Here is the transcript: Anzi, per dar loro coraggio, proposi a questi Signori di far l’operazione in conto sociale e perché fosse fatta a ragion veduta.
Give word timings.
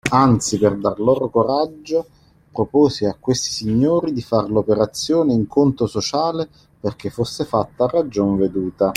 Anzi, 0.13 0.57
per 0.57 0.77
dar 0.77 0.99
loro 0.99 1.29
coraggio, 1.29 2.05
proposi 2.51 3.05
a 3.05 3.15
questi 3.19 3.51
Signori 3.51 4.11
di 4.13 4.21
far 4.23 4.49
l’operazione 4.49 5.31
in 5.31 5.45
conto 5.45 5.85
sociale 5.85 6.43
e 6.45 6.47
perché 6.81 7.11
fosse 7.11 7.45
fatta 7.45 7.83
a 7.83 7.87
ragion 7.87 8.35
veduta. 8.35 8.89